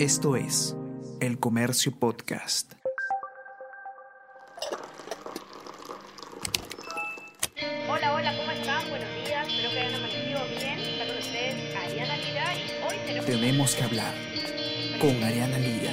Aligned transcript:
Esto 0.00 0.34
es 0.34 0.74
El 1.20 1.38
Comercio 1.38 1.92
Podcast. 1.92 2.72
Hola, 7.86 8.14
hola, 8.14 8.34
¿cómo 8.34 8.50
están? 8.50 8.88
Buenos 8.88 9.14
días, 9.26 9.46
espero 9.46 9.70
que 9.70 9.78
hayan 9.78 9.94
amanecido 9.96 10.40
bien. 10.58 10.78
Está 10.78 11.06
con 11.06 11.18
ustedes 11.18 11.76
Ariana 11.76 12.16
Lira 12.16 12.54
y 12.54 12.82
hoy 12.82 12.96
tenemos... 13.04 13.26
Tenemos 13.26 13.74
que 13.74 13.82
hablar 13.84 14.14
con 15.02 15.22
Ariana 15.22 15.58
Lira. 15.58 15.92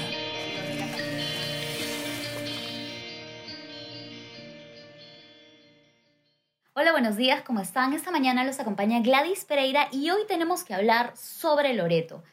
Hola, 6.75 6.91
buenos 6.93 7.17
días, 7.17 7.41
¿cómo 7.41 7.59
están? 7.59 7.91
Esta 7.91 8.11
mañana 8.11 8.45
los 8.45 8.57
acompaña 8.61 9.01
Gladys 9.01 9.43
Pereira 9.43 9.89
y 9.91 10.11
hoy 10.11 10.21
tenemos 10.29 10.63
que 10.63 10.73
hablar 10.73 11.11
sobre 11.17 11.73
Loreto. 11.73 12.23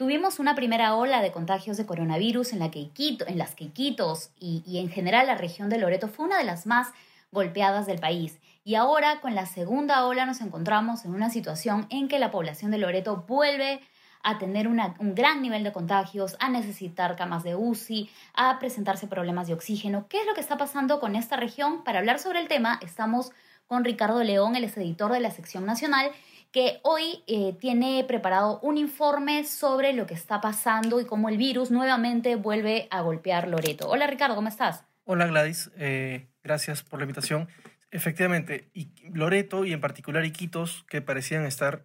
Tuvimos 0.00 0.38
una 0.38 0.54
primera 0.54 0.94
ola 0.94 1.20
de 1.20 1.30
contagios 1.30 1.76
de 1.76 1.84
coronavirus 1.84 2.54
en, 2.54 2.58
la 2.58 2.70
que 2.70 2.78
Iquito, 2.78 3.26
en 3.28 3.36
las 3.36 3.54
que 3.54 3.64
Iquitos 3.64 4.30
y, 4.40 4.78
en 4.78 4.88
general 4.88 5.26
la 5.26 5.34
región 5.34 5.68
de 5.68 5.76
Loreto 5.76 6.08
fue 6.08 6.24
una 6.24 6.38
de 6.38 6.44
las 6.44 6.64
más 6.64 6.88
golpeadas 7.32 7.84
del 7.86 7.98
país. 7.98 8.38
Y 8.64 8.76
ahora 8.76 9.20
con 9.20 9.34
la 9.34 9.44
segunda 9.44 10.06
ola 10.06 10.24
nos 10.24 10.40
encontramos 10.40 11.04
en 11.04 11.12
una 11.12 11.28
situación 11.28 11.86
en 11.90 12.08
que 12.08 12.18
la 12.18 12.30
población 12.30 12.70
de 12.70 12.78
Loreto 12.78 13.26
vuelve 13.28 13.82
a 14.22 14.38
tener 14.38 14.68
un 14.68 14.80
gran 15.14 15.42
nivel 15.42 15.64
de 15.64 15.72
contagios, 15.72 16.34
a 16.40 16.48
necesitar 16.48 17.14
camas 17.14 17.42
de 17.42 17.54
UCI, 17.54 18.08
a 18.32 18.58
presentarse 18.58 19.06
problemas 19.06 19.48
de 19.48 19.52
oxígeno. 19.52 20.06
¿Qué 20.08 20.20
es 20.22 20.26
lo 20.26 20.32
que 20.32 20.40
está 20.40 20.56
pasando 20.56 20.98
con 20.98 21.14
esta 21.14 21.36
región? 21.36 21.84
Para 21.84 21.98
hablar 21.98 22.20
sobre 22.20 22.40
el 22.40 22.48
tema 22.48 22.80
estamos 22.82 23.32
con 23.66 23.84
Ricardo 23.84 24.24
León, 24.24 24.56
el 24.56 24.64
editor 24.64 25.12
de 25.12 25.20
la 25.20 25.30
sección 25.30 25.66
nacional, 25.66 26.10
que 26.52 26.80
hoy 26.82 27.22
eh, 27.26 27.56
tiene 27.60 28.04
preparado 28.06 28.58
un 28.60 28.76
informe 28.76 29.44
sobre 29.44 29.92
lo 29.92 30.06
que 30.06 30.14
está 30.14 30.40
pasando 30.40 31.00
y 31.00 31.04
cómo 31.04 31.28
el 31.28 31.36
virus 31.36 31.70
nuevamente 31.70 32.34
vuelve 32.34 32.88
a 32.90 33.02
golpear 33.02 33.46
Loreto. 33.46 33.88
Hola 33.88 34.06
Ricardo, 34.06 34.34
¿cómo 34.34 34.48
estás? 34.48 34.84
Hola 35.04 35.26
Gladys, 35.26 35.70
eh, 35.76 36.28
gracias 36.42 36.82
por 36.82 36.98
la 36.98 37.04
invitación. 37.04 37.48
Efectivamente, 37.92 38.68
y 38.72 38.90
Loreto 39.12 39.64
y 39.64 39.72
en 39.72 39.80
particular 39.80 40.24
Iquitos, 40.24 40.84
que 40.88 41.02
parecían 41.02 41.44
estar, 41.44 41.84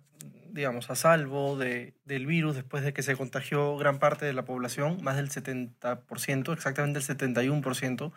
digamos, 0.49 0.89
a 0.89 0.95
salvo 0.95 1.57
de, 1.57 1.95
del 2.05 2.25
virus 2.25 2.55
después 2.55 2.83
de 2.83 2.93
que 2.93 3.03
se 3.03 3.15
contagió 3.15 3.77
gran 3.77 3.99
parte 3.99 4.25
de 4.25 4.33
la 4.33 4.45
población, 4.45 4.99
más 5.01 5.15
del 5.15 5.29
70%, 5.29 6.53
exactamente 6.53 6.99
el 6.99 7.05
71%, 7.05 8.11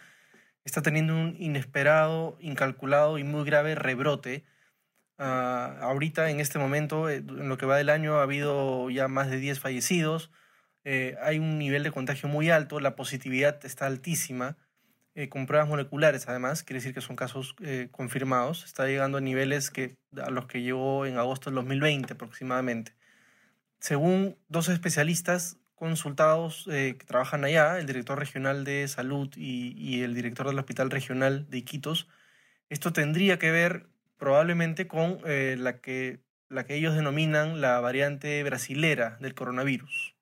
está 0.65 0.83
teniendo 0.83 1.15
un 1.15 1.37
inesperado, 1.39 2.37
incalculado 2.41 3.19
y 3.19 3.25
muy 3.25 3.45
grave 3.45 3.75
rebrote. 3.75 4.45
Ah, 5.19 5.77
ahorita, 5.81 6.31
en 6.31 6.41
este 6.41 6.59
momento, 6.59 7.09
eh, 7.09 7.17
en 7.17 7.49
lo 7.49 7.59
que 7.59 7.67
va 7.67 7.77
del 7.77 7.91
año, 7.91 8.19
ha 8.19 8.23
habido 8.23 8.89
ya 8.91 9.09
más 9.09 9.31
de 9.31 9.39
10 9.39 9.59
fallecidos. 9.61 10.31
eh, 10.85 11.17
hay 11.23 11.39
un 11.39 11.59
nivel 11.59 11.83
de 11.83 11.91
contagio 11.93 12.29
muy 12.29 12.51
alto, 12.51 12.81
la 12.81 12.97
positividad 12.97 13.65
está 13.67 13.87
altísima 13.87 14.57
eh, 15.15 15.29
con 15.29 15.47
pruebas 15.47 15.69
moleculares, 15.69 16.29
además, 16.29 16.63
quiere 16.65 16.79
decir 16.81 16.95
que 16.95 17.01
son 17.03 17.17
casos 17.17 17.57
eh, 17.63 17.89
confirmados. 17.93 18.65
Está 18.65 18.87
llegando 18.87 19.19
a 19.19 19.21
niveles 19.21 19.71
que, 19.71 19.97
a 20.23 20.31
los 20.31 20.47
que 20.47 20.63
llegó 20.63 21.07
en 21.07 21.19
agosto 21.19 21.51
del 21.51 21.57
2020 21.57 22.15
aproximadamente. 22.15 22.95
Según 23.81 24.37
dos 24.49 24.69
especialistas 24.69 25.59
consultados 25.75 26.67
eh, 26.71 26.97
que 26.99 27.07
trabajan 27.07 27.45
allá, 27.45 27.79
el 27.79 27.87
director 27.87 28.19
regional 28.19 28.65
de 28.65 28.89
salud 28.89 29.31
y, 29.37 29.75
y 29.77 30.03
el 30.03 30.15
director 30.15 30.47
del 30.49 30.59
hospital 30.59 30.91
regional 30.91 31.49
de 31.51 31.59
Iquitos, 31.59 32.09
esto 32.69 32.93
tendría 32.93 33.39
que 33.39 33.51
ver 33.53 33.89
probablemente 34.19 34.87
con 34.87 35.21
eh, 35.25 35.57
la, 35.59 35.81
que, 35.81 36.21
la 36.49 36.65
que 36.65 36.77
ellos 36.77 36.95
denominan 36.95 37.61
la 37.61 37.81
variante 37.81 38.43
brasilera 38.43 39.17
del 39.21 39.35
coronavirus. 39.35 40.15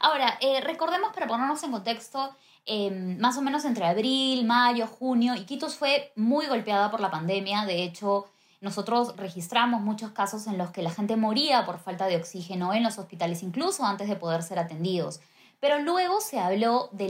Ahora, 0.00 0.38
eh, 0.40 0.60
recordemos 0.60 1.12
para 1.14 1.26
ponernos 1.26 1.62
en 1.62 1.72
contexto, 1.72 2.36
eh, 2.66 2.90
más 3.18 3.38
o 3.38 3.42
menos 3.42 3.64
entre 3.64 3.86
abril, 3.86 4.44
mayo, 4.44 4.86
junio, 4.86 5.34
Iquitos 5.34 5.76
fue 5.76 6.12
muy 6.14 6.46
golpeada 6.46 6.90
por 6.90 7.00
la 7.00 7.10
pandemia. 7.10 7.64
De 7.64 7.82
hecho, 7.82 8.26
nosotros 8.60 9.16
registramos 9.16 9.80
muchos 9.80 10.10
casos 10.10 10.46
en 10.46 10.58
los 10.58 10.70
que 10.70 10.82
la 10.82 10.90
gente 10.90 11.16
moría 11.16 11.64
por 11.64 11.78
falta 11.78 12.06
de 12.06 12.16
oxígeno 12.16 12.74
en 12.74 12.82
los 12.82 12.98
hospitales, 12.98 13.42
incluso 13.42 13.84
antes 13.84 14.08
de 14.08 14.16
poder 14.16 14.42
ser 14.42 14.58
atendidos. 14.58 15.20
Pero 15.58 15.78
luego 15.78 16.20
se 16.20 16.38
habló 16.38 16.90
de 16.92 17.08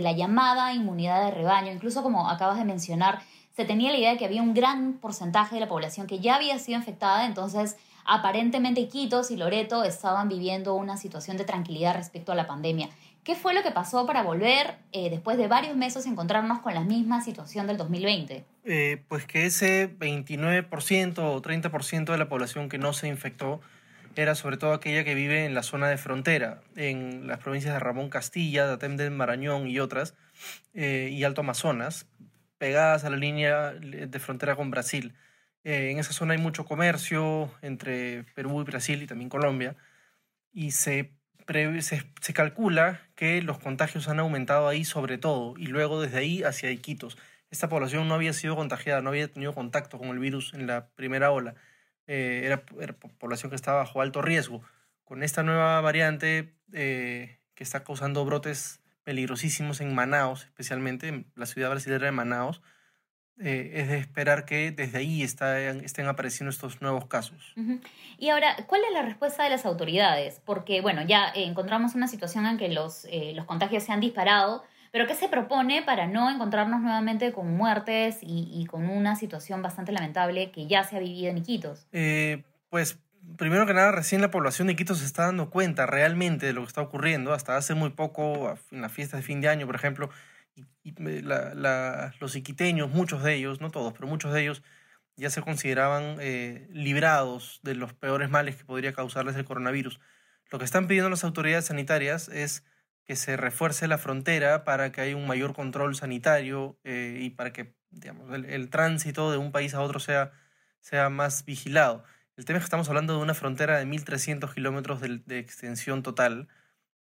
la 0.00 0.12
llamada 0.12 0.72
inmunidad 0.72 1.24
de 1.26 1.30
rebaño, 1.32 1.70
incluso 1.70 2.02
como 2.02 2.30
acabas 2.30 2.56
de 2.56 2.64
mencionar, 2.64 3.20
se 3.56 3.64
tenía 3.64 3.92
la 3.92 3.98
idea 3.98 4.12
de 4.12 4.18
que 4.18 4.24
había 4.24 4.42
un 4.42 4.54
gran 4.54 4.94
porcentaje 4.94 5.54
de 5.54 5.60
la 5.60 5.68
población 5.68 6.06
que 6.06 6.18
ya 6.18 6.36
había 6.36 6.58
sido 6.58 6.78
infectada, 6.78 7.26
entonces 7.26 7.76
aparentemente 8.04 8.80
Iquitos 8.80 9.30
y 9.30 9.36
Loreto 9.36 9.84
estaban 9.84 10.28
viviendo 10.28 10.74
una 10.74 10.96
situación 10.96 11.36
de 11.36 11.44
tranquilidad 11.44 11.94
respecto 11.94 12.32
a 12.32 12.34
la 12.34 12.46
pandemia. 12.46 12.88
¿Qué 13.22 13.36
fue 13.36 13.54
lo 13.54 13.62
que 13.62 13.70
pasó 13.70 14.06
para 14.06 14.22
volver 14.22 14.76
eh, 14.92 15.08
después 15.08 15.38
de 15.38 15.48
varios 15.48 15.76
meses 15.76 16.04
encontrarnos 16.04 16.58
con 16.58 16.74
la 16.74 16.82
misma 16.82 17.22
situación 17.22 17.66
del 17.66 17.78
2020? 17.78 18.44
Eh, 18.66 19.02
pues 19.08 19.24
que 19.24 19.46
ese 19.46 19.88
29% 19.98 21.18
o 21.18 21.40
30% 21.40 22.12
de 22.12 22.18
la 22.18 22.28
población 22.28 22.68
que 22.68 22.76
no 22.76 22.92
se 22.92 23.08
infectó 23.08 23.62
era 24.14 24.34
sobre 24.34 24.58
todo 24.58 24.74
aquella 24.74 25.04
que 25.04 25.14
vive 25.14 25.46
en 25.46 25.54
la 25.54 25.62
zona 25.62 25.88
de 25.88 25.96
frontera, 25.96 26.60
en 26.76 27.26
las 27.26 27.38
provincias 27.38 27.72
de 27.72 27.80
Ramón 27.80 28.10
Castilla, 28.10 28.66
Datem 28.66 28.96
del 28.96 29.10
Marañón 29.10 29.68
y 29.68 29.80
otras, 29.80 30.14
eh, 30.74 31.08
y 31.10 31.24
Alto 31.24 31.40
Amazonas, 31.40 32.06
pegadas 32.58 33.04
a 33.04 33.10
la 33.10 33.16
línea 33.16 33.72
de 33.72 34.18
frontera 34.20 34.56
con 34.56 34.70
Brasil. 34.70 35.14
Eh, 35.64 35.90
en 35.90 35.98
esa 35.98 36.12
zona 36.12 36.34
hay 36.34 36.40
mucho 36.40 36.64
comercio 36.64 37.52
entre 37.62 38.24
Perú 38.34 38.60
y 38.60 38.64
Brasil 38.64 39.02
y 39.02 39.06
también 39.06 39.30
Colombia, 39.30 39.76
y 40.52 40.72
se, 40.72 41.12
se, 41.80 42.34
calcula 42.34 43.00
que 43.16 43.42
los 43.42 43.58
contagios 43.58 44.08
han 44.08 44.20
aumentado 44.20 44.68
ahí 44.68 44.84
sobre 44.84 45.18
todo, 45.18 45.54
y 45.58 45.66
luego 45.66 46.00
desde 46.00 46.18
ahí 46.18 46.42
hacia 46.42 46.70
Iquitos 46.70 47.16
esta 47.54 47.68
población 47.68 48.08
no 48.08 48.14
había 48.14 48.32
sido 48.32 48.56
contagiada, 48.56 49.00
no 49.00 49.10
había 49.10 49.28
tenido 49.28 49.54
contacto 49.54 49.98
con 49.98 50.08
el 50.08 50.18
virus 50.18 50.54
en 50.54 50.66
la 50.66 50.88
primera 50.96 51.30
ola. 51.30 51.54
Eh, 52.08 52.42
era, 52.44 52.64
era 52.80 52.94
po- 52.94 53.08
población 53.18 53.50
que 53.50 53.56
estaba 53.56 53.78
bajo 53.78 54.00
alto 54.00 54.22
riesgo. 54.22 54.62
Con 55.04 55.22
esta 55.22 55.44
nueva 55.44 55.80
variante 55.80 56.56
eh, 56.72 57.38
que 57.54 57.62
está 57.64 57.84
causando 57.84 58.24
brotes 58.24 58.80
peligrosísimos 59.04 59.80
en 59.80 59.94
Manaos, 59.94 60.44
especialmente 60.44 61.08
en 61.08 61.26
la 61.36 61.46
ciudad 61.46 61.70
brasileña 61.70 62.06
de 62.06 62.12
Manaos, 62.12 62.62
eh, 63.40 63.72
es 63.74 63.88
de 63.88 63.98
esperar 63.98 64.44
que 64.44 64.70
desde 64.70 64.98
ahí 64.98 65.22
estén 65.22 66.06
apareciendo 66.06 66.50
estos 66.50 66.80
nuevos 66.80 67.06
casos. 67.06 67.52
Y 68.16 68.28
ahora, 68.28 68.56
¿cuál 68.68 68.82
es 68.86 68.92
la 68.92 69.02
respuesta 69.02 69.42
de 69.42 69.50
las 69.50 69.66
autoridades? 69.66 70.40
Porque, 70.44 70.80
bueno, 70.80 71.02
ya 71.02 71.28
eh, 71.34 71.44
encontramos 71.44 71.96
una 71.96 72.06
situación 72.06 72.46
en 72.46 72.58
que 72.58 72.68
los, 72.68 73.06
eh, 73.06 73.32
los 73.34 73.44
contagios 73.44 73.82
se 73.82 73.92
han 73.92 74.00
disparado, 74.00 74.62
pero 74.92 75.08
¿qué 75.08 75.14
se 75.14 75.28
propone 75.28 75.82
para 75.82 76.06
no 76.06 76.30
encontrarnos 76.30 76.80
nuevamente 76.80 77.32
con 77.32 77.56
muertes 77.56 78.18
y, 78.22 78.48
y 78.52 78.66
con 78.66 78.88
una 78.88 79.16
situación 79.16 79.62
bastante 79.62 79.90
lamentable 79.90 80.52
que 80.52 80.68
ya 80.68 80.84
se 80.84 80.96
ha 80.96 81.00
vivido 81.00 81.30
en 81.30 81.38
Iquitos? 81.38 81.88
Pues 82.70 82.98
primero 83.36 83.66
que 83.66 83.74
nada, 83.74 83.92
recién 83.92 84.20
la 84.20 84.30
población 84.30 84.68
de 84.68 84.76
Quito 84.76 84.94
se 84.94 85.04
está 85.04 85.26
dando 85.26 85.50
cuenta 85.50 85.86
realmente 85.86 86.46
de 86.46 86.52
lo 86.52 86.62
que 86.62 86.68
está 86.68 86.80
ocurriendo. 86.80 87.32
Hasta 87.32 87.56
hace 87.56 87.74
muy 87.74 87.90
poco, 87.90 88.58
en 88.70 88.80
las 88.80 88.92
fiestas 88.92 89.20
de 89.20 89.26
fin 89.26 89.40
de 89.40 89.48
año, 89.48 89.66
por 89.66 89.74
ejemplo, 89.76 90.10
los 92.20 92.36
iquiteños, 92.36 92.90
muchos 92.90 93.22
de 93.22 93.34
ellos, 93.34 93.60
no 93.60 93.70
todos, 93.70 93.92
pero 93.92 94.06
muchos 94.06 94.32
de 94.32 94.42
ellos, 94.42 94.62
ya 95.16 95.30
se 95.30 95.42
consideraban 95.42 96.16
eh, 96.20 96.68
librados 96.72 97.60
de 97.62 97.74
los 97.74 97.92
peores 97.92 98.30
males 98.30 98.56
que 98.56 98.64
podría 98.64 98.92
causarles 98.92 99.36
el 99.36 99.44
coronavirus. 99.44 100.00
Lo 100.50 100.58
que 100.58 100.64
están 100.64 100.86
pidiendo 100.88 101.10
las 101.10 101.24
autoridades 101.24 101.66
sanitarias 101.66 102.28
es 102.28 102.64
que 103.04 103.16
se 103.16 103.36
refuerce 103.36 103.86
la 103.86 103.98
frontera 103.98 104.64
para 104.64 104.92
que 104.92 105.00
haya 105.00 105.16
un 105.16 105.26
mayor 105.26 105.54
control 105.54 105.94
sanitario 105.94 106.78
eh, 106.84 107.18
y 107.20 107.30
para 107.30 107.52
que 107.52 107.74
digamos, 107.90 108.32
el, 108.32 108.44
el 108.46 108.70
tránsito 108.70 109.30
de 109.30 109.38
un 109.38 109.52
país 109.52 109.74
a 109.74 109.80
otro 109.80 110.00
sea, 110.00 110.32
sea 110.80 111.08
más 111.10 111.44
vigilado. 111.44 112.04
El 112.36 112.44
tema 112.44 112.58
es 112.58 112.62
que 112.62 112.66
estamos 112.66 112.88
hablando 112.88 113.16
de 113.16 113.22
una 113.22 113.34
frontera 113.34 113.78
de 113.78 113.86
1.300 113.86 114.52
kilómetros 114.52 115.00
de, 115.00 115.38
extensión 115.38 116.02
total, 116.02 116.48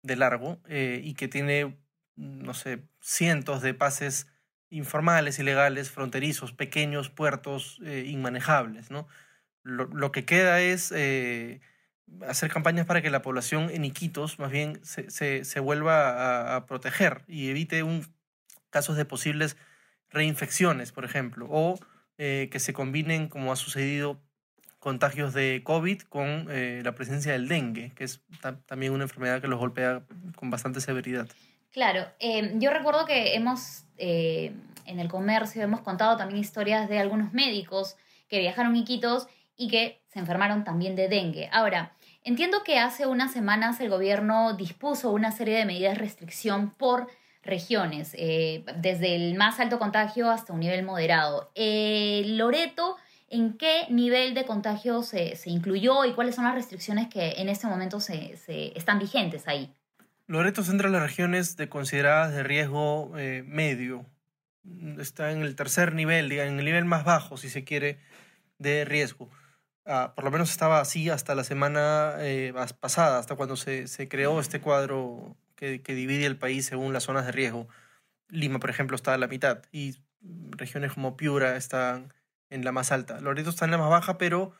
de 0.03 0.15
largo, 0.15 0.61
eh, 0.67 1.01
y 1.03 1.15
que 1.15 1.27
tiene, 1.27 1.75
no 2.15 2.53
sé, 2.53 2.83
cientos 3.01 3.61
de 3.63 3.73
pases 3.73 4.27
informales, 4.69 5.39
ilegales, 5.39 5.89
fronterizos, 5.89 6.53
pequeños 6.53 7.09
puertos 7.09 7.79
eh, 7.83 8.05
inmanejables, 8.07 8.91
¿no? 8.91 9.07
Lo, 9.63 9.85
lo 9.85 10.11
que 10.11 10.25
queda 10.25 10.61
es 10.61 10.91
eh, 10.91 11.61
hacer 12.27 12.51
campañas 12.51 12.85
para 12.85 13.01
que 13.01 13.09
la 13.09 13.21
población 13.21 13.69
en 13.71 13.85
Iquitos 13.85 14.37
más 14.37 14.51
bien 14.51 14.79
se, 14.83 15.09
se, 15.45 15.59
vuelva 15.59 16.55
a, 16.55 16.65
proteger 16.67 17.23
y 17.27 17.49
evite 17.49 17.81
un, 17.81 18.05
casos 18.69 18.97
de 18.97 19.05
posibles 19.05 19.57
reinfecciones, 20.09 20.91
por 20.91 21.05
ejemplo, 21.05 21.47
o 21.49 21.79
que 22.17 22.59
se 22.59 22.73
combinen, 22.73 23.27
como 23.27 23.51
ha 23.51 23.57
sucedido, 23.57 24.21
contagios 24.83 25.33
de 25.33 25.61
COVID 25.63 26.01
con 26.09 26.47
eh, 26.51 26.81
la 26.83 26.93
presencia 26.93 27.31
del 27.31 27.47
dengue, 27.47 27.93
que 27.95 28.03
es 28.03 28.21
ta- 28.41 28.59
también 28.65 28.91
una 28.91 29.05
enfermedad 29.05 29.39
que 29.41 29.47
los 29.47 29.57
golpea 29.57 30.03
con 30.35 30.49
bastante 30.49 30.81
severidad. 30.81 31.27
Claro, 31.71 32.05
eh, 32.19 32.51
yo 32.55 32.69
recuerdo 32.69 33.05
que 33.05 33.33
hemos, 33.33 33.85
eh, 33.97 34.51
en 34.85 34.99
el 34.99 35.07
comercio, 35.07 35.61
hemos 35.63 35.79
contado 35.79 36.17
también 36.17 36.37
historias 36.39 36.89
de 36.89 36.99
algunos 36.99 37.31
médicos 37.31 37.95
que 38.27 38.39
viajaron 38.39 38.75
a 38.75 38.77
Iquitos 38.77 39.27
y 39.55 39.69
que 39.69 40.01
se 40.11 40.19
enfermaron 40.19 40.65
también 40.65 40.95
de 40.97 41.07
dengue. 41.07 41.49
Ahora, 41.51 41.93
Entiendo 42.25 42.63
que 42.63 42.79
hace 42.79 43.05
unas 43.05 43.33
semanas 43.33 43.81
el 43.81 43.89
gobierno 43.89 44.53
dispuso 44.53 45.11
una 45.11 45.33
serie 45.33 45.57
de 45.57 45.65
medidas 45.65 45.95
de 45.95 45.99
restricción 45.99 46.69
por 46.69 47.09
regiones, 47.43 48.15
eh, 48.17 48.63
desde 48.77 49.13
el 49.15 49.35
más 49.35 49.59
alto 49.59 49.77
contagio 49.77 50.31
hasta 50.31 50.53
un 50.53 50.61
nivel 50.61 50.83
moderado. 50.83 51.51
Loreto, 52.37 52.95
¿en 53.33 53.57
qué 53.57 53.87
nivel 53.89 54.33
de 54.33 54.45
contagio 54.45 55.01
se, 55.01 55.35
se, 55.35 55.49
incluyó 55.49 56.05
y 56.05 56.13
cuáles 56.13 56.35
son 56.35 56.45
las 56.45 56.53
restricciones 56.53 57.07
que 57.09 57.33
en 57.37 57.49
este 57.49 57.67
momento 57.67 57.99
se, 57.99 58.37
se 58.37 58.77
están 58.77 58.99
vigentes 58.99 59.47
ahí? 59.47 59.73
Loreto 60.27 60.63
centra 60.63 60.89
las 60.89 61.01
regiones 61.01 61.57
de 61.57 61.67
consideradas 61.67 62.33
de 62.33 62.43
riesgo 62.43 63.11
eh, 63.17 63.43
medio. 63.45 64.05
Está 64.99 65.31
en 65.31 65.41
el 65.41 65.55
tercer 65.55 65.93
nivel, 65.93 66.31
en 66.31 66.59
el 66.59 66.65
nivel 66.65 66.85
más 66.85 67.03
bajo, 67.03 67.35
si 67.35 67.49
se 67.49 67.63
quiere, 67.63 67.99
de 68.59 68.85
riesgo. 68.85 69.29
Ah, 69.85 70.13
por 70.15 70.23
lo 70.23 70.31
menos 70.31 70.51
estaba 70.51 70.79
así 70.79 71.09
hasta 71.09 71.35
la 71.35 71.43
semana 71.43 72.15
eh, 72.19 72.53
pasada, 72.79 73.19
hasta 73.19 73.35
cuando 73.35 73.57
se, 73.57 73.87
se, 73.87 74.07
creó 74.07 74.39
este 74.39 74.61
cuadro 74.61 75.35
que, 75.55 75.81
que, 75.81 75.93
divide 75.93 76.25
el 76.25 76.37
país 76.37 76.65
según 76.65 76.93
las 76.93 77.03
zonas 77.03 77.25
de 77.25 77.33
riesgo. 77.33 77.67
Lima, 78.29 78.59
por 78.59 78.69
ejemplo, 78.69 78.95
está 78.95 79.13
a 79.13 79.17
la 79.17 79.27
mitad 79.27 79.63
y 79.73 79.97
regiones 80.51 80.93
como 80.93 81.17
Piura 81.17 81.57
están 81.57 82.13
en 82.53 82.63
la 82.63 82.71
más 82.71 82.91
alta. 82.91 83.19
Loreto 83.19 83.49
está 83.49 83.65
en 83.65 83.71
la 83.71 83.77
más 83.77 83.89
baja, 83.89 84.17
pero 84.17 84.53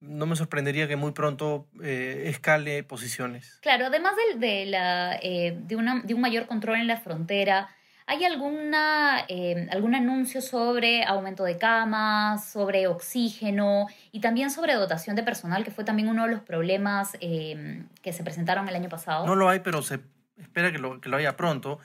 no 0.00 0.26
me 0.26 0.36
sorprendería 0.36 0.86
que 0.86 0.96
muy 0.96 1.12
pronto 1.12 1.66
eh, 1.82 2.24
escale 2.26 2.82
posiciones. 2.84 3.58
Claro, 3.62 3.86
además 3.86 4.12
de, 4.16 4.38
de 4.38 4.66
la, 4.66 5.18
eh, 5.22 5.58
de, 5.60 5.76
una, 5.76 6.02
de 6.02 6.14
un 6.14 6.20
mayor 6.20 6.46
control 6.46 6.76
en 6.76 6.86
la 6.86 6.98
frontera, 6.98 7.68
¿Hay 8.10 8.24
alguna, 8.24 9.26
eh, 9.28 9.68
algún 9.70 9.94
anuncio 9.94 10.40
sobre 10.40 11.04
aumento 11.04 11.44
de 11.44 11.58
camas, 11.58 12.50
sobre 12.50 12.86
oxígeno 12.86 13.86
y 14.12 14.20
también 14.20 14.50
sobre 14.50 14.72
dotación 14.72 15.14
de 15.14 15.22
personal, 15.22 15.62
que 15.62 15.70
fue 15.70 15.84
también 15.84 16.08
uno 16.08 16.24
de 16.24 16.30
los 16.30 16.40
problemas 16.40 17.12
que 17.20 18.12
se 18.14 18.24
presentaron 18.24 18.66
el 18.66 18.74
año 18.74 18.88
pasado? 18.88 19.26
No 19.26 19.34
lo 19.34 19.50
hay, 19.50 19.60
pero 19.60 19.82
se 19.82 20.00
espera 20.38 20.72
que 20.72 20.78
lo, 20.78 21.02
que 21.02 21.10
lo 21.10 21.18
haya 21.18 21.36
pronto. 21.36 21.80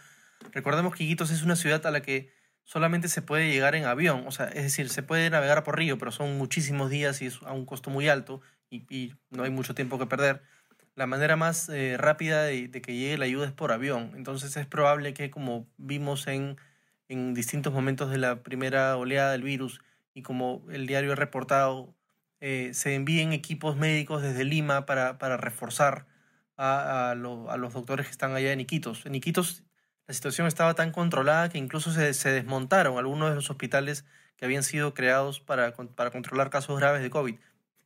Recordemos 0.54 0.96
que 0.96 1.04
Iquitos 1.04 1.30
es 1.30 1.44
una 1.44 1.58
ciudad 1.58 1.86
a 1.86 1.92
la 1.92 2.02
que 2.02 2.32
solamente 2.64 3.08
se 3.08 3.22
puede 3.22 3.52
llegar 3.52 3.76
en 3.76 3.86
avión, 3.86 4.24
o 4.28 4.32
sea, 4.32 4.48
es 4.48 4.64
decir, 4.64 4.90
se 4.90 5.04
puede 5.04 5.30
navegar 5.30 5.64
por 5.64 5.78
río, 5.78 5.98
pero 5.98 6.12
son 6.12 6.38
muchísimos 6.38 6.90
días 6.90 7.22
y 7.22 7.28
es 7.28 7.42
a 7.44 7.52
un 7.54 7.66
costo 7.66 7.90
muy 7.90 8.08
alto 8.10 8.42
y, 8.70 9.14
no 9.30 9.44
hay 9.44 9.52
mucho 9.52 9.76
tiempo 9.76 10.00
que 10.00 10.08
perder 10.08 10.42
la 10.96 11.06
manera 11.08 11.36
más 11.36 11.70
eh, 11.70 11.96
rápida 11.98 12.44
de, 12.44 12.72
que 12.72 12.96
llegue 12.96 13.18
la 13.18 13.26
ayuda 13.26 13.48
es 13.48 13.52
por 13.52 13.72
avión. 13.72 14.12
Entonces 14.16 14.56
es 14.58 14.66
probable 14.66 15.14
que, 15.14 15.30
como 15.30 15.68
vimos 15.78 16.28
en, 16.28 16.58
en 17.08 17.34
distintos 17.34 17.74
momentos 17.74 18.10
de 18.10 18.18
la 18.18 18.44
primera 18.44 18.96
oleada 18.98 19.32
del 19.32 19.44
virus 19.44 19.82
y 20.14 20.22
como 20.22 20.66
el 20.72 20.88
diario 20.88 21.14
ha 21.14 21.16
reportado, 21.16 21.96
eh, 22.42 22.72
se 22.74 22.96
envíen 22.96 23.34
equipos 23.34 23.76
médicos 23.78 24.22
desde 24.22 24.44
Lima 24.44 24.86
para, 24.86 25.18
para 25.18 25.38
reforzar 25.38 26.06
a, 26.58 27.10
a, 27.10 27.12
a, 27.12 27.16
los 27.16 27.74
doctores 27.74 28.08
que 28.08 28.12
están 28.12 28.36
allá 28.36 28.52
en 28.52 28.60
Iquitos. 28.60 29.06
En 29.06 29.16
Iquitos 29.16 29.64
la 30.08 30.14
situación 30.14 30.48
estaba 30.48 30.74
tan 30.74 30.92
controlada 30.92 31.50
que 31.50 31.58
incluso 31.58 31.92
se, 31.92 32.14
se 32.14 32.32
desmontaron 32.32 32.98
algunos 32.98 33.30
de 33.30 33.36
los 33.36 33.50
hospitales 33.50 34.06
que 34.36 34.46
habían 34.46 34.64
sido 34.64 34.94
creados 34.94 35.40
para, 35.40 35.74
para 35.74 36.12
controlar 36.12 36.50
casos 36.50 36.80
graves 36.80 37.02
de 37.02 37.10
COVID. 37.10 37.36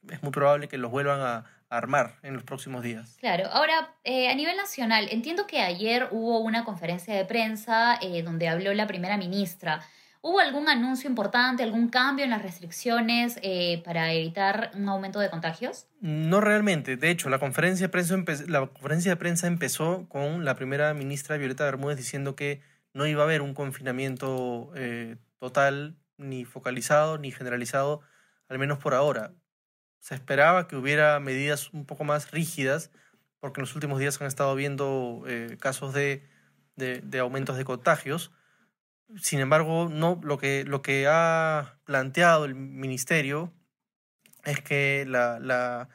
Es 0.09 0.23
muy 0.23 0.31
probable 0.31 0.67
que 0.67 0.77
los 0.77 0.91
vuelvan 0.91 1.21
a, 1.21 1.45
armar 1.69 2.15
en 2.23 2.33
los 2.33 2.43
próximos 2.43 2.81
días. 2.81 3.17
Claro, 3.19 3.47
ahora 3.51 3.93
eh, 4.05 4.29
a 4.29 4.35
nivel 4.35 4.55
nacional, 4.55 5.09
entiendo 5.11 5.47
que 5.47 5.59
ayer 5.59 6.07
hubo 6.11 6.39
una 6.39 6.63
conferencia 6.63 7.13
de 7.13 7.25
prensa 7.25 7.99
eh, 8.01 8.23
donde 8.23 8.47
habló 8.47 8.73
la 8.73 8.87
primera 8.87 9.17
ministra. 9.17 9.81
¿Hubo 10.21 10.39
algún 10.39 10.69
anuncio 10.69 11.09
importante, 11.09 11.63
algún 11.63 11.89
cambio 11.89 12.25
en 12.25 12.31
las 12.31 12.41
restricciones 12.41 13.39
eh, 13.43 13.81
para 13.85 14.11
evitar 14.13 14.71
un 14.75 14.87
aumento 14.89 15.19
de 15.19 15.29
contagios? 15.29 15.87
No 16.01 16.41
realmente. 16.41 16.97
De 16.97 17.09
hecho, 17.09 17.29
la 17.29 17.39
conferencia, 17.39 17.87
de 17.87 17.89
prensa 17.89 18.17
la 18.47 18.65
conferencia 18.67 19.11
de 19.11 19.15
prensa 19.17 19.47
empezó 19.47 20.07
con 20.09 20.45
la 20.45 20.55
primera 20.55 20.93
ministra 20.93 21.37
Violeta 21.37 21.65
Bermúdez 21.65 21.97
diciendo 21.97 22.35
que 22.35 22.61
no 22.93 23.05
iba 23.05 23.21
a 23.21 23.25
haber 23.25 23.41
un 23.41 23.53
confinamiento 23.53 24.71
total, 25.39 25.97
ni 26.17 26.45
focalizado, 26.45 27.17
ni 27.17 27.31
generalizado, 27.31 28.01
al 28.49 28.57
menos 28.57 28.79
por 28.79 28.93
ahora 28.93 29.33
se 30.07 30.15
esperaba 30.15 30.67
que 30.69 30.77
hubiera 30.77 31.19
medidas 31.19 31.73
un 31.73 31.85
poco 31.85 32.05
más 32.05 32.31
rígidas, 32.31 32.91
porque 33.41 33.59
en 33.59 33.63
los 33.63 33.75
últimos 33.75 33.99
días 33.99 34.21
han 34.21 34.27
estado 34.27 34.55
viendo 34.55 35.23
eh, 35.27 35.57
casos 35.59 35.93
de, 35.93 36.23
de, 36.75 37.19
aumentos 37.19 37.57
de 37.57 37.65
contagios. 37.65 38.31
Sin 39.15 39.39
embargo, 39.39 39.89
no, 39.89 40.19
lo, 40.23 40.37
que, 40.37 40.65
lo 40.65 40.81
que 40.81 41.07
ha 41.07 41.79
planteado 41.85 42.45
el 42.45 42.55
ministerio 42.55 43.53
es 44.43 44.61
que 44.61 45.05
la, 45.07 45.39
la, 45.39 45.89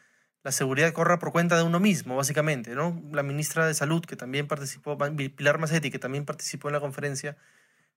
seguridad 0.50 0.92
corra 0.92 1.18
por 1.18 1.32
cuenta 1.32 1.56
de 1.56 1.62
uno 1.62 1.78
mismo, 1.80 2.16
básicamente. 2.16 2.74
¿no? 2.74 3.02
La 3.12 3.22
ministra 3.22 3.66
de 3.66 3.74
Salud, 3.74 4.04
que 4.04 4.16
también 4.16 4.48
participó, 4.48 4.98
Pilar 5.36 5.58
Macetti, 5.58 5.90
que 5.90 5.98
también 5.98 6.24
participó 6.24 6.68
en 6.68 6.74
la 6.74 6.80
conferencia, 6.80 7.36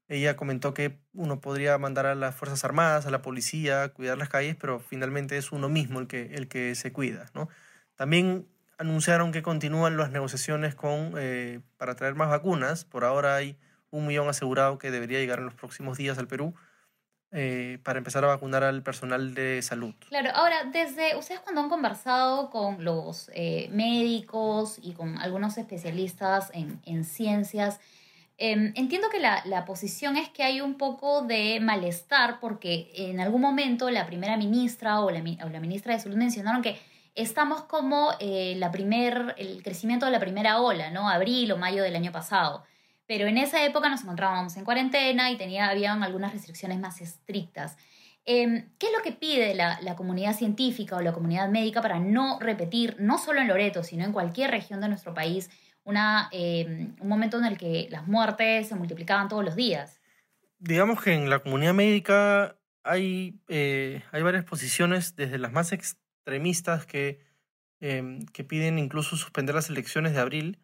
ella 0.07 0.35
comentó 0.35 0.73
que 0.73 0.99
uno 1.13 1.41
podría 1.41 1.77
mandar 1.77 2.05
a 2.05 2.15
las 2.15 2.35
Fuerzas 2.35 2.63
Armadas, 2.63 3.05
a 3.05 3.09
la 3.09 3.21
policía, 3.21 3.89
cuidar 3.89 4.17
las 4.17 4.29
calles, 4.29 4.55
pero 4.55 4.79
finalmente 4.79 5.37
es 5.37 5.51
uno 5.51 5.67
mismo 5.67 5.99
el 5.99 6.07
que, 6.07 6.35
el 6.35 6.47
que 6.47 6.75
se 6.75 6.91
cuida. 6.93 7.25
¿no? 7.33 7.49
También 7.95 8.47
anunciaron 8.77 9.31
que 9.31 9.41
continúan 9.41 9.97
las 9.97 10.11
negociaciones 10.11 10.75
con, 10.75 11.13
eh, 11.17 11.61
para 11.77 11.95
traer 11.95 12.15
más 12.15 12.29
vacunas. 12.29 12.85
Por 12.85 13.03
ahora 13.03 13.35
hay 13.35 13.57
un 13.97 14.05
millón 14.07 14.27
asegurado 14.29 14.77
que 14.77 14.91
debería 14.91 15.19
llegar 15.19 15.39
en 15.39 15.45
los 15.45 15.53
próximos 15.53 15.97
días 15.97 16.17
al 16.17 16.27
Perú. 16.27 16.53
Eh, 17.37 17.79
para 17.83 17.97
empezar 17.97 18.23
a 18.23 18.27
vacunar 18.27 18.63
al 18.63 18.81
personal 18.81 19.33
de 19.33 19.61
salud. 19.61 19.93
Claro, 20.07 20.29
ahora, 20.33 20.63
desde 20.71 21.17
ustedes 21.17 21.41
cuando 21.41 21.59
han 21.61 21.69
conversado 21.69 22.49
con 22.49 22.85
los 22.85 23.29
eh, 23.33 23.67
médicos 23.73 24.79
y 24.81 24.93
con 24.93 25.17
algunos 25.17 25.57
especialistas 25.57 26.49
en, 26.53 26.79
en 26.85 27.03
ciencias, 27.03 27.79
Eh, 28.37 28.73
entiendo 28.75 29.07
que 29.09 29.19
la, 29.19 29.41
la, 29.45 29.63
posición 29.63 30.17
es 30.17 30.27
que 30.29 30.43
hay 30.43 30.59
un 30.59 30.75
poco 30.75 31.21
de 31.21 31.59
malestar 31.61 32.39
porque 32.41 32.91
en 32.93 33.19
algún 33.21 33.39
momento 33.39 33.89
la 33.89 34.05
primera 34.05 34.35
ministra 34.35 34.99
o 34.99 35.09
la, 35.09 35.21
o 35.45 35.49
la 35.49 35.59
ministra 35.61 35.93
de 35.93 36.01
Salud 36.01 36.17
mencionaron 36.17 36.61
que 36.61 36.77
estamos 37.15 37.63
como 37.63 38.11
eh, 38.19 38.55
la 38.57 38.71
primer, 38.71 39.35
el 39.37 39.63
crecimiento 39.63 40.05
de 40.05 40.11
la 40.11 40.19
primera 40.19 40.59
ola, 40.59 40.89
¿no? 40.91 41.07
Abril 41.09 41.51
o 41.53 41.57
mayo 41.57 41.81
del 41.81 41.95
año 41.95 42.11
pasado. 42.11 42.63
Pero 43.07 43.27
en 43.27 43.37
esa 43.37 43.63
época 43.63 43.89
nos 43.89 44.01
encontrábamos 44.03 44.57
en 44.57 44.65
cuarentena 44.65 45.31
y 45.31 45.37
tenía, 45.37 45.69
habían 45.69 46.03
algunas 46.03 46.33
restricciones 46.33 46.79
más 46.79 47.01
estrictas. 47.01 47.77
Eh, 48.25 48.67
¿Qué 48.79 48.87
es 48.87 48.93
lo 48.97 49.03
que 49.03 49.11
pide 49.11 49.53
la, 49.53 49.79
la, 49.81 49.95
comunidad 49.95 50.35
científica 50.35 50.95
o 50.95 51.01
la 51.01 51.13
comunidad 51.13 51.47
médica 51.49 51.81
para 51.81 51.99
no 51.99 52.39
repetir, 52.39 52.95
no 52.99 53.19
solo 53.19 53.39
en 53.39 53.47
Loreto, 53.47 53.83
sino 53.83 54.03
en 54.03 54.13
cualquier 54.13 54.49
región 54.49 54.81
de 54.81 54.89
nuestro 54.89 55.13
país, 55.13 55.51
una, 55.85 56.29
eh, 56.31 56.89
un 56.99 57.07
momento 57.07 57.37
en 57.37 57.45
el 57.45 57.57
que 57.57 57.87
las 57.89 58.07
muertes 58.07 58.67
se 58.67 58.75
multiplicaban 58.75 59.29
todos 59.29 59.45
los 59.45 59.55
días. 59.55 60.01
Digamos 60.57 61.01
que 61.01 61.13
en 61.13 61.29
la 61.29 61.39
comunidad 61.39 61.73
médica 61.73 62.57
hay, 62.83 63.39
eh, 63.47 64.03
hay 64.11 64.23
varias 64.23 64.43
posiciones, 64.43 65.15
desde 65.15 65.37
las 65.37 65.51
más 65.51 65.71
extremistas 65.71 66.85
que, 66.85 67.23
eh, 67.79 68.19
que 68.33 68.43
piden 68.43 68.79
incluso 68.79 69.15
suspender 69.15 69.55
las 69.55 69.69
elecciones 69.69 70.13
de 70.13 70.19
abril, 70.19 70.59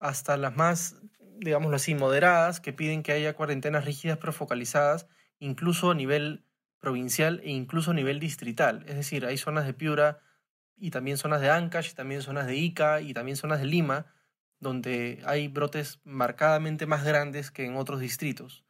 hasta 0.00 0.36
las 0.36 0.56
más, 0.56 0.96
digámoslo 1.38 1.76
así, 1.76 1.94
moderadas, 1.94 2.60
que 2.60 2.72
piden 2.72 3.02
que 3.02 3.12
haya 3.12 3.34
cuarentenas 3.34 3.84
rígidas 3.84 4.18
pero 4.18 4.32
focalizadas, 4.32 5.06
incluso 5.38 5.90
a 5.90 5.94
nivel 5.94 6.44
provincial 6.80 7.40
e 7.44 7.50
incluso 7.50 7.90
a 7.92 7.94
nivel 7.94 8.20
distrital. 8.20 8.84
Es 8.86 8.96
decir, 8.96 9.26
hay 9.26 9.36
zonas 9.36 9.66
de 9.66 9.74
Piura 9.74 10.20
y 10.76 10.90
también 10.90 11.16
zonas 11.16 11.40
de 11.40 11.50
Ancash, 11.50 11.90
y 11.90 11.94
también 11.94 12.22
zonas 12.22 12.46
de 12.46 12.56
Ica 12.56 13.00
y 13.00 13.14
también 13.14 13.36
zonas 13.36 13.60
de 13.60 13.66
Lima, 13.66 14.06
donde 14.60 15.22
hay 15.24 15.48
brotes 15.48 16.00
marcadamente 16.04 16.86
más 16.86 17.04
grandes 17.04 17.50
que 17.50 17.64
en 17.64 17.76
otros 17.76 18.00
distritos 18.00 18.64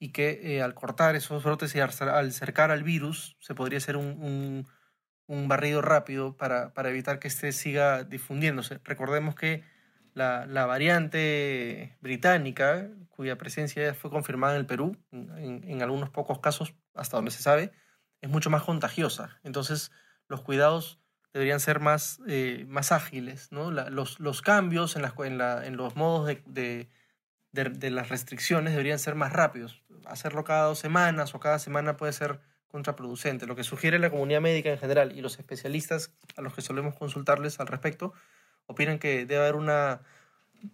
y 0.00 0.10
que 0.12 0.56
eh, 0.56 0.62
al 0.62 0.74
cortar 0.74 1.14
esos 1.14 1.44
brotes 1.44 1.74
y 1.74 1.80
al 1.80 2.32
cercar 2.32 2.70
al 2.70 2.82
virus 2.82 3.36
se 3.38 3.54
podría 3.54 3.78
hacer 3.78 3.96
un, 3.96 4.22
un, 4.22 4.66
un 5.26 5.46
barrido 5.46 5.82
rápido 5.82 6.36
para, 6.36 6.72
para, 6.72 6.88
evitar 6.88 7.18
que 7.18 7.28
este 7.28 7.52
siga 7.52 8.02
difundiéndose. 8.04 8.80
Recordemos 8.82 9.34
que 9.34 9.62
la, 10.20 10.66
variante 10.66 11.96
británica, 12.00 12.88
cuya 13.08 13.38
presencia 13.38 13.84
ya 13.84 13.94
fue 13.94 14.10
confirmada 14.10 14.54
en 14.54 14.60
el 14.60 14.66
Perú, 14.66 14.96
en, 15.12 15.82
algunos 15.82 16.10
pocos 16.10 16.40
casos, 16.40 16.74
hasta 16.94 17.16
donde 17.16 17.30
se 17.30 17.42
sabe, 17.42 17.72
es 18.20 18.28
mucho 18.28 18.50
más 18.50 18.62
contagiosa. 18.62 19.38
Entonces, 19.42 19.90
los 20.28 20.42
cuidados 20.42 21.00
deberían 21.32 21.60
ser 21.60 21.80
más, 21.80 22.20
eh, 22.26 22.66
más 22.68 22.92
ágiles, 22.92 23.48
los, 23.50 24.20
los, 24.20 24.42
cambios 24.42 24.96
en, 24.96 25.76
los 25.76 25.96
modos 25.96 26.26
de, 26.26 26.90
de, 27.52 27.90
las 27.90 28.08
restricciones 28.08 28.72
deberían 28.72 28.98
ser 28.98 29.14
más 29.14 29.32
rápidos. 29.32 29.82
Hacerlo 30.06 30.44
cada 30.44 30.64
dos 30.64 30.78
semanas 30.78 31.34
o 31.34 31.40
cada 31.40 31.58
semana 31.58 31.96
puede 31.96 32.12
ser 32.12 32.40
contraproducente. 32.68 33.46
Lo 33.46 33.56
que 33.56 33.64
sugiere 33.64 33.98
la 33.98 34.10
comunidad 34.10 34.40
médica 34.40 34.70
en 34.70 34.78
general 34.78 35.16
y 35.16 35.20
los 35.20 35.38
especialistas 35.38 36.14
a 36.36 36.42
los 36.42 36.54
que 36.54 36.62
solemos 36.62 36.94
consultarles 36.94 37.58
al 37.58 37.66
respecto 37.66 38.12
opinan 38.70 38.98
que 38.98 39.26
debe 39.26 39.38
haber 39.42 39.56
una, 39.56 40.00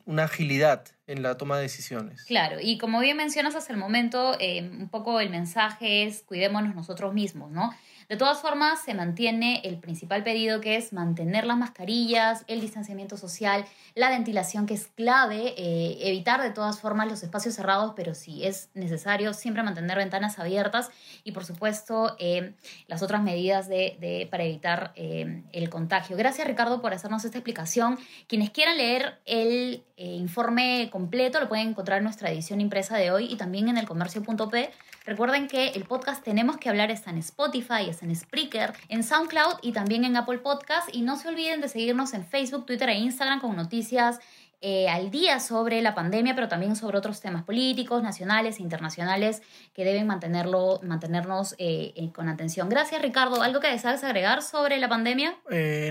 una 0.05 0.25
agilidad 0.25 0.85
en 1.07 1.23
la 1.23 1.37
toma 1.37 1.57
de 1.57 1.63
decisiones. 1.63 2.25
Claro, 2.25 2.59
y 2.61 2.79
como 2.79 3.01
bien 3.01 3.17
mencionas 3.17 3.55
hasta 3.55 3.73
el 3.73 3.79
momento, 3.79 4.37
eh, 4.39 4.63
un 4.63 4.89
poco 4.89 5.21
el 5.21 5.31
mensaje 5.31 6.05
es 6.05 6.23
cuidémonos 6.23 6.75
nosotros 6.75 7.15
mismos, 7.15 7.51
¿no? 7.51 7.73
De 8.09 8.17
todas 8.17 8.39
formas, 8.39 8.83
se 8.83 8.95
mantiene 8.95 9.63
el 9.65 9.79
principal 9.79 10.23
pedido 10.23 10.61
que 10.61 10.77
es 10.77 10.93
mantener 10.93 11.45
las 11.45 11.59
mascarillas, 11.59 12.45
el 12.47 12.61
distanciamiento 12.61 13.17
social, 13.17 13.65
la 13.97 14.11
ventilación 14.11 14.67
que 14.67 14.75
es 14.75 14.87
clave, 14.87 15.55
eh, 15.57 15.99
evitar 16.03 16.41
de 16.41 16.51
todas 16.51 16.81
formas 16.81 17.09
los 17.09 17.25
espacios 17.25 17.55
cerrados, 17.55 17.95
pero 17.97 18.15
si 18.15 18.45
es 18.45 18.71
necesario, 18.75 19.33
siempre 19.33 19.65
mantener 19.65 19.99
ventanas 19.99 20.39
abiertas 20.39 20.91
y 21.25 21.33
por 21.33 21.45
supuesto 21.45 22.15
eh, 22.21 22.55
las 22.87 23.03
otras 23.03 23.23
medidas 23.23 23.69
de, 23.69 24.29
para 24.31 24.45
evitar 24.45 24.93
eh, 24.95 25.43
el 25.53 25.69
contagio. 25.69 26.17
Gracias 26.17 26.47
Ricardo 26.47 26.81
por 26.81 26.95
hacernos 26.95 27.25
esta 27.25 27.39
explicación. 27.39 27.99
Quienes 28.29 28.51
quieran 28.51 28.77
leer 28.77 29.19
el 29.25 29.83
informe 29.97 30.91
completo 30.93 31.41
lo 31.41 31.49
pueden 31.49 31.69
encontrar 31.69 31.99
en 31.99 32.05
nuestra 32.05 32.31
edición 32.31 32.61
impresa 32.61 32.97
de 32.97 33.11
hoy 33.11 33.27
y 33.33 33.37
también 33.37 33.69
en 33.69 33.79
el 33.79 33.87
comercio.p. 33.87 34.71
Recuerden 35.07 35.47
que 35.47 35.69
el 35.69 35.85
podcast 35.85 36.25
Tenemos 36.25 36.57
que 36.57 36.69
hablar 36.69 36.91
está 36.91 37.11
en 37.11 37.19
Spotify, 37.19 37.89
está 37.89 38.05
en 38.05 38.17
Spreaker, 38.17 38.73
en 38.89 39.05
SoundCloud 39.05 39.61
y 39.63 39.71
también 39.71 40.05
en 40.05 40.17
Apple 40.17 40.39
Podcast. 40.39 40.93
Y 40.93 41.03
no 41.03 41.17
se 41.17 41.29
olviden 41.29 41.61
de 41.61 41.69
seguirnos 41.69 42.13
en 42.13 42.27
Facebook, 42.27 42.67
Twitter 42.67 42.89
e 42.89 42.95
Instagram 42.95 43.41
con 43.41 43.55
noticias 43.55 44.19
eh, 44.61 44.89
al 44.89 45.13
día 45.13 45.39
sobre 45.39 45.81
la 45.81 45.95
pandemia, 45.95 46.35
pero 46.35 46.49
también 46.49 46.75
sobre 46.75 46.99
otros 46.99 47.21
temas 47.21 47.45
políticos, 47.45 48.03
nacionales 48.03 48.59
e 48.59 48.63
internacionales 48.63 49.43
que 49.75 49.85
deben 49.85 50.09
mantenerlo, 50.09 50.81
mantenernos 50.83 51.55
eh, 51.59 51.93
eh, 51.95 52.11
con 52.13 52.29
atención. 52.29 52.69
Gracias, 52.69 53.01
Ricardo. 53.01 53.43
¿Algo 53.43 53.61
que 53.61 53.69
deseas 53.69 54.03
agregar 54.03 54.43
sobre 54.43 54.79
la 54.79 54.89
pandemia? 54.89 55.37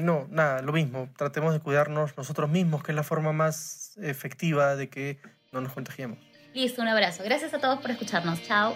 no, 0.01 0.27
nada, 0.29 0.61
lo 0.61 0.73
mismo. 0.73 1.07
Tratemos 1.15 1.53
de 1.53 1.61
cuidarnos 1.61 2.17
nosotros 2.17 2.49
mismos, 2.49 2.83
que 2.83 2.91
es 2.91 2.95
la 2.97 3.03
forma 3.03 3.31
más 3.31 3.97
efectiva 4.01 4.75
de 4.75 4.89
que 4.89 5.19
no 5.53 5.61
nos 5.61 5.71
contagiemos. 5.71 6.19
Listo, 6.53 6.81
un 6.81 6.89
abrazo. 6.89 7.23
Gracias 7.23 7.53
a 7.53 7.59
todos 7.59 7.79
por 7.79 7.91
escucharnos. 7.91 8.43
Chao. 8.43 8.75